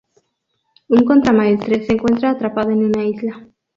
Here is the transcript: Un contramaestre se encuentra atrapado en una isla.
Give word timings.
Un 0.87 1.05
contramaestre 1.05 1.85
se 1.85 1.93
encuentra 1.93 2.31
atrapado 2.31 2.71
en 2.71 2.85
una 2.85 3.05
isla. 3.05 3.45